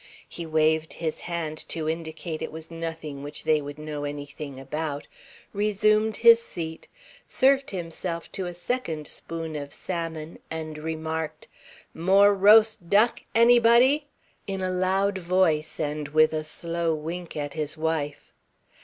He 0.27 0.47
waved 0.47 0.93
his 0.93 1.19
hand 1.19 1.59
to 1.69 1.87
indicate 1.87 2.41
it 2.41 2.51
was 2.51 2.71
nothing 2.71 3.21
which 3.21 3.43
they 3.43 3.61
would 3.61 3.77
know 3.77 4.03
anything 4.03 4.59
about, 4.59 5.07
resumed 5.53 6.15
his 6.25 6.43
seat, 6.43 6.87
served 7.27 7.69
himself 7.69 8.31
to 8.31 8.47
a 8.47 8.53
second 8.55 9.05
spoon 9.07 9.55
of 9.55 9.71
salmon 9.71 10.39
and 10.49 10.79
remarked, 10.79 11.47
"More 11.93 12.33
roast 12.33 12.89
duck, 12.89 13.19
anybody?" 13.35 14.07
in 14.47 14.59
a 14.61 14.71
loud 14.71 15.19
voice 15.19 15.79
and 15.79 16.07
with 16.07 16.33
a 16.33 16.45
slow 16.45 16.95
wink 16.95 17.37
at 17.37 17.53
his 17.53 17.77
wife. 17.77 18.33